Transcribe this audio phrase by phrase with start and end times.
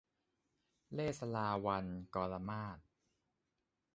[0.93, 2.77] เลศลาวัณย์- กรมาศ